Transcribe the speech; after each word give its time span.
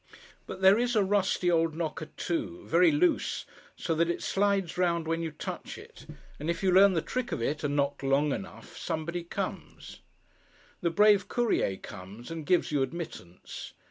But 0.47 0.61
there 0.61 0.79
is 0.79 0.95
a 0.95 1.03
rusty 1.03 1.51
old 1.51 1.75
knocker, 1.75 2.07
too—very 2.17 2.91
loose, 2.91 3.45
so 3.75 3.93
that 3.93 4.09
it 4.09 4.23
slides 4.23 4.75
round 4.75 5.07
when 5.07 5.21
you 5.21 5.29
touch 5.29 5.77
it—and 5.77 6.49
if 6.49 6.63
you 6.63 6.71
learn 6.71 6.93
the 6.93 7.03
trick 7.03 7.31
of 7.31 7.39
it, 7.39 7.63
and 7.63 7.75
knock 7.75 8.01
long 8.01 8.31
enough, 8.33 8.75
somebody 8.75 9.23
comes. 9.23 9.99
The 10.81 10.89
brave 10.89 11.27
Courier 11.27 11.77
comes, 11.77 12.31
and 12.31 12.47
gives 12.47 12.71
you 12.71 12.81
admittance. 12.81 13.73